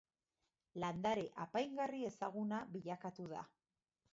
[0.83, 3.45] Landare apaingarri ezaguna bilakatu da.